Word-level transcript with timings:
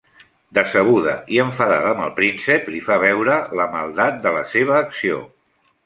Decebuda 0.57 1.13
i 1.35 1.41
enfadada 1.43 1.91
amb 1.93 2.03
el 2.07 2.15
príncep 2.21 2.73
li 2.77 2.83
fa 2.91 2.99
veure 3.07 3.39
la 3.63 3.71
maldat 3.79 4.21
de 4.27 4.37
la 4.41 4.45
seva 4.57 4.85
acció. 4.85 5.25